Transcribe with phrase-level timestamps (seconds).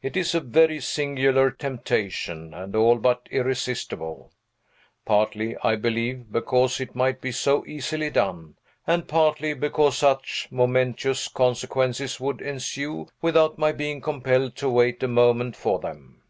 [0.00, 4.32] It is a very singular temptation, and all but irresistible;
[5.04, 11.28] partly, I believe, because it might be so easily done, and partly because such momentous
[11.28, 16.22] consequences would ensue, without my being compelled to wait a moment for them.